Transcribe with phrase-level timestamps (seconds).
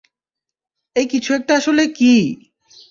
[0.95, 2.15] এই কিছু একটা আসলে কী?